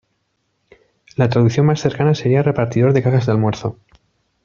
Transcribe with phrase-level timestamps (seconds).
[1.15, 3.77] La traducción más cercana sería "repartidor de cajas de almuerzo".